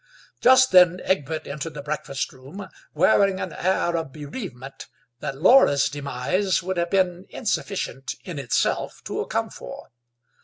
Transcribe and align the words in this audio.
Just 0.39 0.71
then 0.71 0.99
Egbert 1.03 1.45
entered 1.45 1.75
the 1.75 1.83
breakfast 1.83 2.33
room, 2.33 2.67
wearing 2.95 3.39
an 3.39 3.53
air 3.53 3.95
of 3.95 4.11
bereavement 4.11 4.87
that 5.19 5.39
Laura's 5.39 5.89
demise 5.89 6.63
would 6.63 6.77
have 6.77 6.89
been 6.89 7.27
insufficient, 7.29 8.15
in 8.23 8.39
itself, 8.39 9.03
to 9.05 9.19
account 9.21 9.53
for. 9.53 9.89